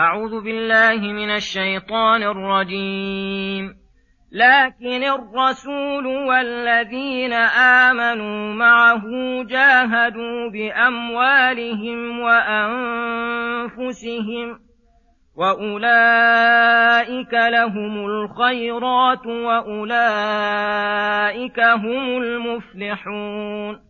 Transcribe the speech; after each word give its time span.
أعوذ 0.00 0.40
بالله 0.40 1.12
من 1.12 1.30
الشيطان 1.30 2.22
الرجيم. 2.22 3.74
لكن 4.32 5.04
الرسول 5.04 6.06
والذين 6.06 7.32
آمنوا 7.32 8.54
معه 8.54 9.02
جاهدوا 9.42 10.50
بأموالهم 10.50 12.20
وأنفسهم 12.20 13.00
وأولئك 15.36 15.74
لهم 17.32 18.06
الخيرات 18.06 19.26
وأولئك 19.26 20.00
هم 21.60 22.22
المفلحون. 22.22 23.89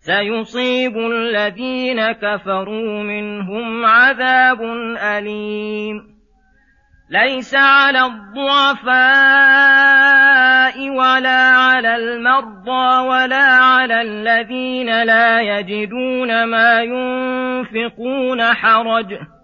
سيصيب 0.00 0.96
الذين 0.96 2.12
كفروا 2.12 3.02
منهم 3.02 3.86
عذاب 3.86 4.62
أليم. 4.98 6.18
ليس 7.10 7.54
على 7.54 8.06
الضعفاء 8.06 8.98
ولا 10.90 11.40
على 11.40 11.96
المرضى 11.96 13.06
ولا 13.08 13.46
على 13.46 14.00
الذين 14.00 15.02
لا 15.02 15.40
يجدون 15.40 16.44
ما 16.44 16.80
ينفقون 16.82 18.42
حرج. 18.42 19.37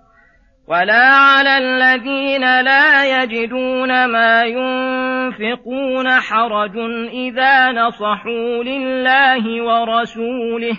ولا 0.69 1.07
على 1.15 1.59
الذين 1.59 2.61
لا 2.61 3.23
يجدون 3.23 4.05
ما 4.05 4.45
ينفقون 4.45 6.20
حرج 6.20 6.79
إذا 7.12 7.73
نصحوا 7.73 8.65
لله 8.65 9.62
ورسوله. 9.65 10.77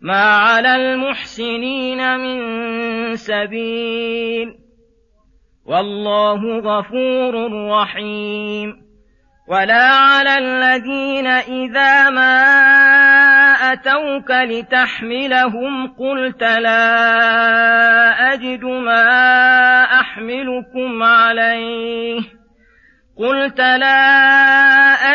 ما 0.00 0.36
على 0.36 0.76
المحسنين 0.76 2.18
من 2.18 2.40
سبيل. 3.16 4.54
والله 5.66 6.58
غفور 6.58 7.52
رحيم. 7.70 8.82
ولا 9.48 9.84
على 9.84 10.38
الذين 10.38 11.26
إذا 11.26 12.10
ما 12.10 12.44
اتوك 13.72 14.30
لتحملهم 14.30 15.86
قلت 15.98 16.42
لا 16.42 16.82
اجد 18.32 18.64
ما 18.64 19.84
احملكم 20.00 21.02
عليه 21.02 22.20
قلت 23.16 23.58
لا 23.58 23.96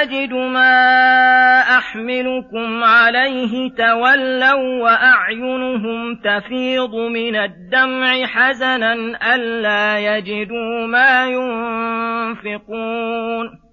اجد 0.02 0.34
ما 0.34 1.60
احملكم 1.78 2.84
عليه 2.84 3.72
تولوا 3.78 4.84
واعينهم 4.84 6.16
تفيض 6.16 6.96
من 6.96 7.36
الدمع 7.36 8.26
حزنا 8.26 8.94
الا 9.36 9.98
يجدوا 10.00 10.88
ما 10.88 11.26
ينفقون 12.46 13.67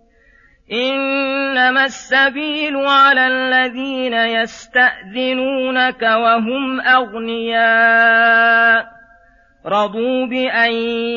إنما 0.73 1.85
السبيل 1.85 2.77
على 2.77 3.27
الذين 3.27 4.15
يستأذنونك 4.15 6.03
وهم 6.03 6.81
أغنياء. 6.81 8.85
رضوا 9.67 10.27
بأن 10.27 10.73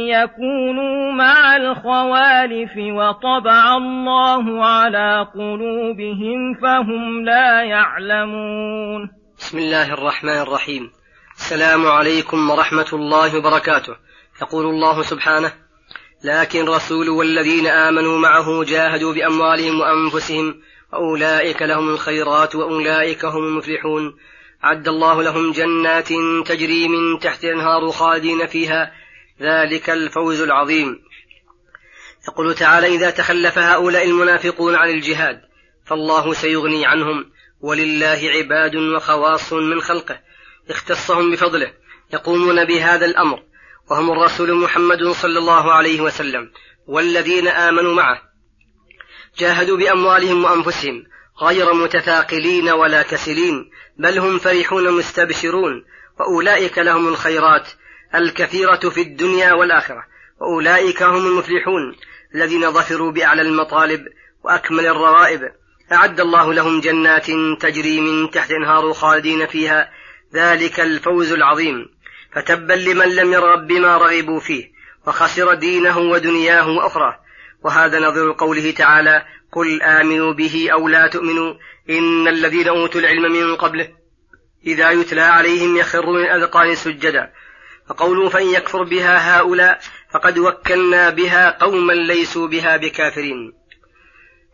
يكونوا 0.07 1.12
مع 1.12 1.56
الخوالف 1.56 2.72
وطبع 2.78 3.78
الله 3.78 4.66
على 4.66 5.28
قلوبهم 5.34 6.53
فهم 6.62 7.25
لا 7.25 7.63
يعلمون. 7.63 9.09
بسم 9.38 9.57
الله 9.57 9.94
الرحمن 9.94 10.38
الرحيم. 10.38 10.91
السلام 11.38 11.88
عليكم 11.88 12.50
ورحمة 12.50 12.88
الله 12.94 13.38
وبركاته. 13.38 13.96
يقول 14.41 14.66
الله 14.66 15.02
سبحانه 15.02 15.52
لكن 16.23 16.61
الرسول 16.61 17.09
والذين 17.09 17.67
آمنوا 17.67 18.17
معه 18.19 18.63
جاهدوا 18.63 19.13
بأموالهم 19.13 19.79
وأنفسهم 19.79 20.61
وأولئك 20.94 21.61
لهم 21.61 21.89
الخيرات 21.89 22.55
وأولئك 22.55 23.25
هم 23.25 23.44
المفلحون. 23.44 24.17
عد 24.63 24.88
الله 24.88 25.23
لهم 25.23 25.51
جنات 25.51 26.07
تجري 26.47 26.88
من 26.88 27.19
تحت 27.19 27.44
الأنهار 27.44 27.91
خالدين 27.91 28.47
فيها. 28.47 28.91
ذلك 29.41 29.89
الفوز 29.89 30.41
العظيم. 30.41 31.00
يقول 32.27 32.56
تعالى 32.56 32.88
إذا 32.88 33.09
تخلف 33.09 33.57
هؤلاء 33.57 34.06
المنافقون 34.06 34.75
عن 34.75 34.89
الجهاد 34.89 35.41
فالله 35.85 36.33
سيغني 36.33 36.85
عنهم. 36.85 37.31
ولله 37.61 38.19
عباد 38.23 38.75
وخواص 38.75 39.53
من 39.53 39.81
خلقه. 39.81 40.19
اختصهم 40.69 41.31
بفضله. 41.31 41.73
يقومون 42.13 42.66
بهذا 42.66 43.06
الأمر. 43.06 43.47
وهم 43.92 44.12
الرسول 44.12 44.53
محمد 44.53 45.03
صلى 45.03 45.40
الله 45.40 45.74
عليه 45.74 46.02
وسلم 46.02 46.52
والذين 46.88 47.48
آمنوا 47.48 47.96
معه. 47.96 48.22
جاهدوا 49.38 49.78
بأموالهم 49.78 50.44
وأنفسهم 50.44 51.03
غير 51.42 51.74
متثاقلين 51.74 52.70
ولا 52.70 53.02
كسلين 53.02 53.70
بل 53.98 54.20
هم 54.20 54.40
فرحون 54.40 54.92
مستبشرون 54.92 55.86
وأولئك 56.20 56.78
لهم 56.78 57.08
الخيرات 57.08 57.68
الكثيرة 58.16 58.90
في 58.90 59.02
الدنيا 59.02 59.53
والآخرة 59.53 60.04
وأولئك 60.42 61.04
هم 61.04 61.28
المفلحون 61.28 61.96
الذين 62.36 62.72
ظفروا 62.72 63.12
بأعلى 63.12 63.42
المطالب 63.42 64.02
وأكمل 64.44 64.86
الروائب. 64.86 65.42
أعد 65.92 66.19
الله 66.19 66.54
لهم 66.54 66.81
جنات 66.81 67.25
تجري 67.62 68.02
من 68.02 68.30
تحت 68.30 68.52
أنهار 68.52 68.94
خالدين 68.94 69.48
فيها. 69.48 69.90
ذلك 70.34 70.80
الفوز 70.80 71.31
العظيم. 71.31 71.86
فتبا 72.33 72.73
لمن 72.73 73.15
لم 73.15 73.33
يرغب 73.33 73.67
بما 73.67 73.97
رغبوا 73.97 74.39
فيه 74.39 74.71
وخسر 75.07 75.53
دينه 75.53 75.97
ودنياه 75.97 76.69
واخراه 76.69 77.19
وهذا 77.63 77.99
نظير 77.99 78.31
قوله 78.31 78.71
تعالى 78.71 79.25
قل 79.51 79.81
آمنوا 79.81 80.33
به 80.33 80.69
أو 80.73 80.88
لا 80.88 81.07
تؤمنوا 81.07 81.53
إن 81.89 82.27
الذين 82.27 82.67
أوتوا 82.67 83.01
العلم 83.01 83.31
من 83.31 83.55
قبله 83.55 83.89
إذا 84.65 84.91
يتلى 84.91 85.21
عليهم 85.21 85.77
يخرون 85.77 86.21
الاذقان 86.21 86.75
سجدا. 86.75 87.31
فقوله 87.89 88.29
فإن 88.29 88.47
يكفر 88.47 88.83
بها 88.83 89.39
هؤلاء 89.39 89.79
فقد 90.13 90.38
وكلنا 90.38 91.09
بها 91.09 91.63
قوما 91.63 91.94
ليسوا 91.94 92.47
بها 92.47 92.77
بكافرين. 92.77 93.53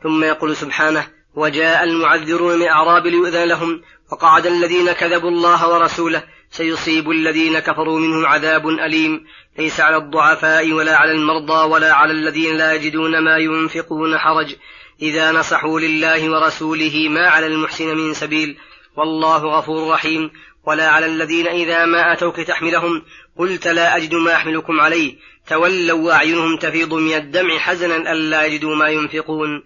ثم 0.03 0.23
يقول 0.23 0.55
سبحانه 0.55 1.07
وجاء 1.35 1.83
المعذرون 1.83 2.59
من 2.59 2.67
أعراب 2.67 3.07
ليؤذن 3.07 3.43
لهم 3.43 3.81
وقعد 4.11 4.45
الذين 4.45 4.91
كذبوا 4.91 5.29
الله 5.29 5.69
ورسوله 5.69 6.23
سيصيب 6.53 7.11
الذين 7.11 7.59
كفروا 7.59 7.99
منهم 7.99 8.25
عذاب 8.25 8.67
أليم. 8.67 9.25
ليس 9.57 9.79
على 9.79 9.97
الضعفاء 9.97 10.71
ولا 10.71 10.97
على 10.97 11.11
المرضى 11.11 11.69
ولا 11.69 11.93
على 11.93 12.11
الذين 12.11 12.57
لا 12.57 12.73
يجدون 12.73 13.23
ما 13.23 13.37
ينفقون 13.37 14.17
حرج. 14.17 14.55
إذا 15.01 15.31
نصحوا 15.31 15.79
لله 15.79 16.31
ورسوله 16.31 17.07
ما 17.09 17.29
على 17.29 17.45
المحسن 17.47 17.97
من 17.97 18.13
سبيل. 18.13 18.57
والله 18.97 19.37
غفور 19.37 19.93
رحيم. 19.93 20.31
ولا 20.67 20.89
على 20.89 21.05
الذين 21.05 21.47
إذا 21.47 21.85
ما 21.85 22.13
أتوك 22.13 22.39
تحملهم. 22.39 23.01
قلت 23.37 23.67
لا 23.67 23.97
أجد 23.97 24.15
ما 24.15 24.35
أحملكم 24.35 24.81
عليه. 24.81 25.15
تولوا 25.49 26.07
وأعينهم 26.07 26.57
تفيض 26.57 26.93
من 26.93 27.13
الدمع 27.13 27.57
حزنا 27.57 28.11
ألا 28.11 28.45
يجدوا 28.45 28.75
ما 28.75 28.89
ينفقون. 28.89 29.63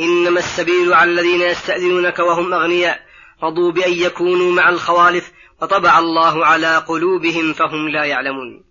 إنما 0.00 0.38
السبيل 0.38 0.94
على 0.94 1.10
الذين 1.10 1.40
يستأذنونك 1.40 2.18
وهم 2.18 2.54
أغنياء. 2.54 3.00
رضوا 3.42 3.72
بأن 3.72 3.92
يكونوا 3.92 4.52
مع 4.52 4.68
الخوالف. 4.68 5.32
وطبع 5.62 5.98
الله 5.98 6.46
على 6.46 6.76
قلوبهم 6.76 7.52
فهم 7.52 7.88
لا 7.88 8.04
يعلمون. 8.04 8.64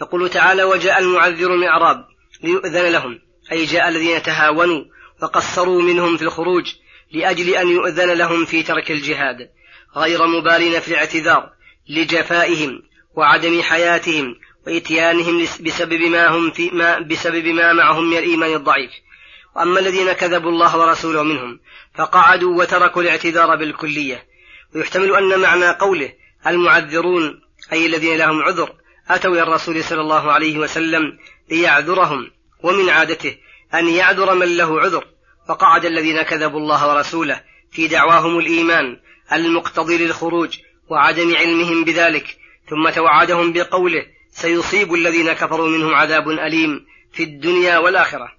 يقول 0.00 0.30
تعالى 0.30 0.64
وجاء 0.64 0.98
المعذر 0.98 1.56
من 1.56 1.66
أعراب 1.66 2.04
ليؤذن 2.42 2.92
لهم. 2.92 3.18
أي 3.52 3.64
جاء 3.64 3.88
الذين 3.88 4.22
تهاونوا 4.22 4.84
وقصروا 5.22 5.82
منهم 5.82 6.16
في 6.16 6.22
الخروج 6.22 6.74
لأجل 7.12 7.54
أن 7.54 7.68
يؤذن 7.68 8.12
لهم 8.12 8.44
في 8.44 8.62
ترك 8.62 8.90
الجهاد 8.90 9.50
غير 9.96 10.26
مبالين 10.26 10.80
في 10.80 10.88
الاعتذار 10.88 11.50
لجفائهم 11.88 12.82
وعدم 13.14 13.62
حياتهم 13.62 14.34
وإتيانهم 14.66 15.42
بسبب 15.60 16.00
ما 16.00 16.28
هم 16.28 16.50
في 16.50 16.70
ما 16.70 16.98
بسبب 16.98 17.46
ما 17.46 17.72
معهم 17.72 18.10
من 18.10 18.16
الإيمان 18.16 18.54
الضعيف. 18.54 18.90
وأما 19.56 19.80
الذين 19.80 20.12
كذبوا 20.12 20.50
الله 20.50 20.78
ورسوله 20.78 21.22
منهم 21.22 21.60
فقعدوا 21.94 22.58
وتركوا 22.58 23.02
الاعتذار 23.02 23.56
بالكلية. 23.56 24.26
ويحتمل 24.74 25.16
أن 25.16 25.40
معنى 25.40 25.70
قوله 25.70 26.12
المعذرون 26.46 27.40
أي 27.72 27.86
الذين 27.86 28.18
لهم 28.18 28.42
عذر 28.42 28.72
أتوا 29.08 29.30
إلى 29.30 29.42
الرسول 29.42 29.84
صلى 29.84 30.00
الله 30.00 30.32
عليه 30.32 30.58
وسلم 30.58 31.02
ليعذرهم 31.50 32.30
ومن 32.62 32.90
عادته 32.90 33.36
أن 33.74 33.88
يعذر 33.88 34.34
من 34.34 34.56
له 34.56 34.80
عذر. 34.80 35.04
فقعد 35.48 35.84
الذين 35.84 36.22
كذبوا 36.22 36.60
الله 36.60 36.88
ورسوله 36.88 37.40
في 37.70 37.88
دعواهم 37.88 38.38
الإيمان 38.38 38.96
المقتضي 39.32 39.98
للخروج 39.98 40.58
وعدم 40.88 41.36
علمهم 41.36 41.84
بذلك 41.84 42.36
ثم 42.70 42.90
توعدهم 42.90 43.52
بقوله 43.52 44.06
سيصيب 44.30 44.94
الذين 44.94 45.32
كفروا 45.32 45.68
منهم 45.68 45.94
عذاب 45.94 46.28
أليم 46.28 46.86
في 47.12 47.22
الدنيا 47.22 47.78
والآخرة. 47.78 48.32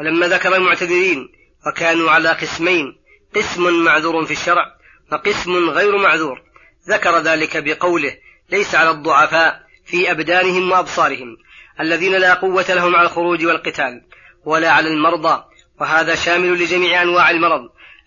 ولما 0.00 0.28
ذكر 0.28 0.56
المعتذرين 0.56 1.28
وكانوا 1.66 2.10
على 2.10 2.28
قسمين 2.28 2.98
قسم 3.36 3.84
معذور 3.84 4.24
في 4.24 4.32
الشرع 4.32 4.77
وقسم 5.12 5.70
غير 5.70 5.98
معذور. 5.98 6.42
ذكر 6.88 7.18
ذلك 7.18 7.56
بقوله 7.56 8.16
ليس 8.50 8.74
على 8.74 8.90
الضعفاء 8.90 9.60
في 9.86 10.10
أبدانهم 10.10 10.70
وأبصارهم 10.70 11.36
الذين 11.80 12.12
لا 12.12 12.34
قوة 12.34 12.64
لهم 12.68 12.96
على 12.96 13.06
الخروج 13.06 13.46
والقتال 13.46 14.02
ولا 14.44 14.70
على 14.70 14.88
المرضى 14.88 15.44
وهذا 15.80 16.14
شامل 16.14 16.62
لجميع 16.62 17.02
أنواع 17.02 17.30
المرض 17.30 17.60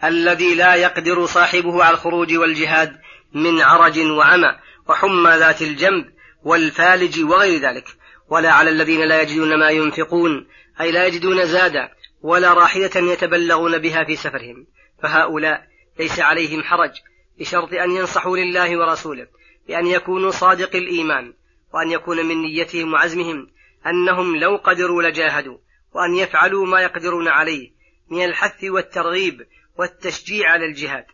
الذي 0.04 0.56
لا 0.56 0.76
يقدر 0.76 1.26
صاحبه 1.26 1.84
على 1.84 1.94
الخروج 1.94 2.34
والجهاد 2.34 3.00
من 3.34 3.62
عرج 3.62 4.00
وعمى 4.00 4.56
وحمى 4.90 5.30
ذات 5.30 5.62
الجنب 5.62 6.06
والفالج 6.44 7.24
وغير 7.24 7.62
ذلك 7.62 7.86
ولا 8.30 8.52
على 8.52 8.70
الذين 8.70 9.02
لا 9.02 9.22
يجدون 9.22 9.60
ما 9.60 9.70
ينفقون 9.70 10.48
أي 10.82 10.92
لا 10.92 11.06
يجدون 11.06 11.46
زادا 11.46 11.90
ولا 12.22 12.54
راحلة 12.54 12.92
يتبلغون 12.96 13.78
بها 13.78 14.04
في 14.04 14.16
سفرهم. 14.16 14.68
فهؤلاء 15.04 15.71
ليس 16.02 16.20
عليهم 16.20 16.64
حرج 16.64 16.92
بشرط 17.40 17.74
أن 17.74 17.92
ينصحوا 17.92 18.38
لله 18.38 18.78
ورسوله 18.78 19.28
بأن 19.68 19.88
يكونوا 19.88 20.32
صادق 20.32 20.76
الإيمان 20.76 21.34
وأن 21.74 21.92
يكون 21.92 22.26
من 22.26 22.42
نيتهم 22.42 22.94
وعزمهم 22.94 23.52
أنهم 23.88 24.36
لو 24.36 24.56
قدروا 24.56 25.04
لجاهدوا 25.04 25.58
وأن 25.94 26.16
يفعلوا 26.16 26.66
ما 26.66 26.82
يقدرون 26.82 27.28
عليه 27.28 27.72
من 28.10 28.26
الحث 28.26 28.64
والترغيب 28.64 29.48
والتشجيع 29.78 30.52
على 30.52 30.66
الجهاد. 30.66 31.06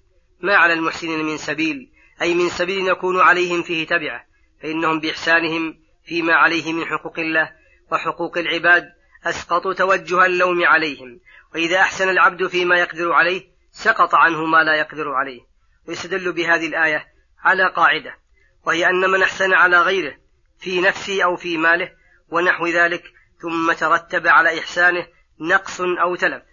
ما 0.42 0.56
على 0.56 0.74
المحسنين 0.74 1.26
من 1.26 1.38
سبيل 1.38 1.90
أي 2.22 2.34
من 2.34 2.50
سبيل 2.50 2.86
نكون 2.86 3.20
عليهم 3.20 3.64
فيه 3.64 3.88
تبعة 3.88 4.26
فإنهم 4.62 5.00
بإحسانهم 5.00 5.80
فيما 6.06 6.34
عليه 6.34 6.74
من 6.74 6.86
حقوق 6.86 7.20
الله 7.20 7.52
وحقوق 7.92 8.38
العباد 8.38 8.94
أسقطوا 9.26 9.74
توجه 9.74 10.26
اللوم 10.26 10.64
عليهم 10.64 11.20
وإذا 11.54 11.80
أحسن 11.80 12.10
العبد 12.10 12.48
فيما 12.48 12.80
يقدر 12.80 13.12
عليه 13.12 13.57
سقط 13.84 14.16
عنه 14.16 14.46
ما 14.46 14.64
لا 14.64 14.76
يقدر 14.76 15.12
عليه 15.12 15.42
ويستدل 15.88 16.32
بهذه 16.32 16.68
الآية 16.68 17.08
على 17.40 17.70
قاعدة 17.70 18.18
وهي 18.66 18.90
أن 18.90 19.10
من 19.10 19.22
أحسن 19.22 19.54
على 19.54 19.82
غيره 19.82 20.18
في 20.60 20.82
نفسه 20.82 21.24
أو 21.24 21.36
في 21.36 21.58
ماله 21.58 21.92
ونحو 22.30 22.68
ذلك 22.68 23.04
ثم 23.42 23.74
ترتب 23.74 24.28
على 24.28 24.60
إحسانه 24.60 25.08
نقص 25.40 25.82
أو 25.82 26.16
تلف 26.16 26.44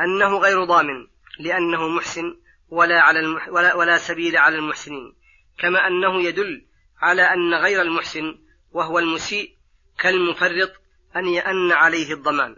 أنه 0.00 0.38
غير 0.38 0.64
ضامن 0.64 1.06
لأنه 1.38 1.88
محسن 1.88 2.36
ولا, 2.68 3.00
على 3.00 3.20
المح 3.20 3.48
ولا, 3.48 3.74
ولا 3.74 3.98
سبيل 3.98 4.36
على 4.36 4.56
المحسنين 4.56 5.14
كما 5.58 5.86
أنه 5.86 6.22
يدل 6.22 6.66
على 7.00 7.22
أن 7.22 7.54
غير 7.54 7.82
المحسن 7.82 8.38
وهو 8.72 8.98
المسيء 8.98 9.56
كالمفرط 9.98 10.72
أن 11.16 11.26
يأن 11.26 11.72
عليه 11.72 12.14
الضمان. 12.14 12.56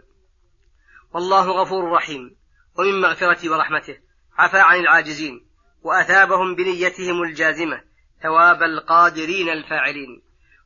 والله 1.13 1.51
غفور 1.51 1.91
رحيم 1.91 2.35
ومن 2.77 3.01
مغفرته 3.01 3.51
ورحمته 3.51 3.97
عفى 4.37 4.59
عن 4.59 4.79
العاجزين 4.79 5.45
وأثابهم 5.83 6.55
بنيتهم 6.55 7.23
الجازمة 7.23 7.81
ثواب 8.23 8.63
القادرين 8.63 9.49
الفاعلين 9.49 10.21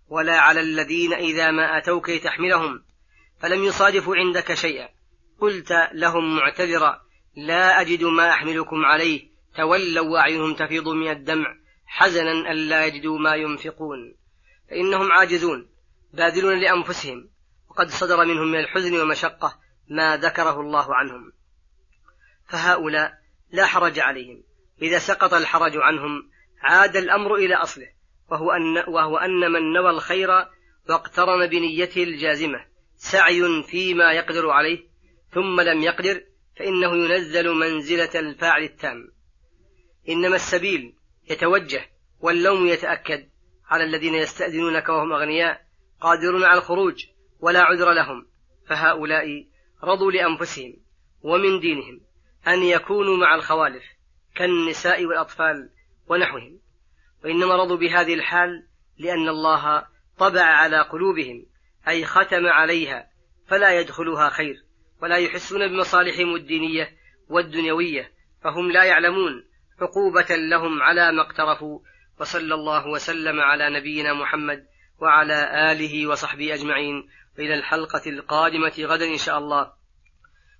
ولا 0.09 0.39
على 0.39 0.59
الذين 0.59 1.13
إذا 1.13 1.51
ما 1.51 1.77
أتوك 1.77 2.09
لتحملهم 2.09 2.83
فلم 3.41 3.63
يصادفوا 3.63 4.15
عندك 4.15 4.53
شيئا 4.53 4.89
قلت 5.39 5.73
لهم 5.93 6.35
معتذرا 6.35 7.01
لا 7.35 7.81
أجد 7.81 8.03
ما 8.03 8.31
أحملكم 8.31 8.85
عليه 8.85 9.29
تولوا 9.55 10.09
وأعينهم 10.09 10.53
تفيض 10.53 10.89
من 10.89 11.11
الدمع 11.11 11.55
حزنا 11.85 12.51
ألا 12.51 12.85
يجدوا 12.85 13.19
ما 13.19 13.35
ينفقون 13.35 14.15
فإنهم 14.69 15.11
عاجزون 15.11 15.69
باذلون 16.13 16.59
لأنفسهم 16.59 17.29
وقد 17.69 17.89
صدر 17.89 18.25
منهم 18.25 18.47
من 18.47 18.59
الحزن 18.59 18.99
والمشقة 18.99 19.59
ما 19.89 20.17
ذكره 20.17 20.61
الله 20.61 20.95
عنهم 20.95 21.31
فهؤلاء 22.49 23.26
لا 23.51 23.65
حرج 23.65 23.99
عليهم. 23.99 24.43
إذا 24.81 24.99
سقط 24.99 25.33
الحرج 25.33 25.77
عنهم 25.77 26.29
عاد 26.61 26.95
الأمر 26.95 27.35
إلى 27.35 27.55
أصله. 27.55 27.87
وهو 28.31 28.51
أن, 28.51 28.77
وهو 28.93 29.17
أن 29.17 29.51
من 29.51 29.73
نوى 29.73 29.89
الخير 29.89 30.29
واقترن 30.89 31.47
بنيته 31.47 32.03
الجازمة. 32.03 32.65
سعي 32.95 33.63
فيما 33.63 34.11
يقدر 34.11 34.49
عليه 34.49 34.87
ثم 35.33 35.61
لم 35.61 35.81
يقدر 35.81 36.23
فإنه 36.59 36.95
ينزل 36.95 37.49
منزلة 37.49 38.19
الفاعل 38.19 38.63
التام. 38.63 39.11
إنما 40.09 40.35
السبيل 40.35 40.93
يتوجه 41.29 41.85
واللوم 42.19 42.67
يتأكد 42.67 43.29
على 43.69 43.83
الذين 43.83 44.13
يستأذنونك 44.13 44.89
وهم 44.89 45.13
أغنياء 45.13 45.61
قادرون 46.01 46.43
على 46.43 46.59
الخروج 46.59 47.05
ولا 47.39 47.61
عذر 47.61 47.91
لهم. 47.91 48.27
فهؤلاء 48.67 49.47
رضوا 49.83 50.11
لأنفسهم 50.11 50.77
ومن 51.21 51.59
دينهم. 51.59 52.06
أن 52.47 52.63
يكونوا 52.63 53.17
مع 53.17 53.35
الخوالف 53.35 53.83
كالنساء 54.35 55.05
والأطفال 55.05 55.69
ونحوهم. 56.07 56.59
وإنما 57.23 57.55
رضوا 57.55 57.77
بهذه 57.77 58.13
الحال 58.13 58.67
لأن 58.97 59.29
الله 59.29 59.85
طبع 60.17 60.43
على 60.43 60.81
قلوبهم 60.81 61.45
أي 61.87 62.05
ختم 62.05 62.45
عليها 62.45 63.07
فلا 63.47 63.79
يدخلها 63.79 64.29
خير 64.29 64.63
ولا 65.01 65.17
يحسون 65.17 65.67
بمصالحهم 65.67 66.35
الدينية 66.35 66.97
والدنيوية 67.29 68.11
فهم 68.43 68.71
لا 68.71 68.83
يعلمون 68.83 69.43
عقوبة 69.81 70.35
لهم 70.35 70.81
على 70.81 71.11
ما 71.11 71.21
اقترفوا 71.21 71.79
وصلى 72.19 72.53
الله 72.53 72.87
وسلم 72.87 73.39
على 73.39 73.79
نبينا 73.79 74.13
محمد 74.13 74.67
وعلى 74.99 75.71
آله 75.71 76.07
وصحبه 76.07 76.53
أجمعين. 76.53 77.09
وإلى 77.37 77.53
الحلقة 77.53 78.09
القادمة 78.09 78.73
غدا 78.79 79.05
إن 79.05 79.17
شاء 79.17 79.37
الله. 79.37 79.71